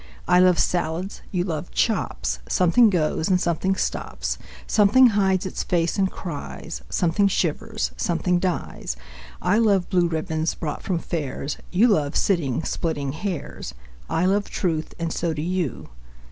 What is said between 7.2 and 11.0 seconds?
shivers; something dies. I love blue ribbons brought from